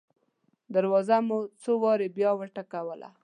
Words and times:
دروازه 0.75 1.17
مو 1.27 1.37
څو 1.61 1.71
واره 1.83 2.07
بیا 2.17 2.31
وټکوله. 2.35 3.09